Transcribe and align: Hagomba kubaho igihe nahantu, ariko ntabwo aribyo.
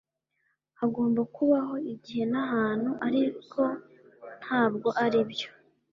Hagomba 0.79 1.21
kubaho 1.35 1.75
igihe 1.93 2.23
nahantu, 2.31 2.91
ariko 3.07 3.61
ntabwo 4.43 4.89
aribyo. 5.03 5.49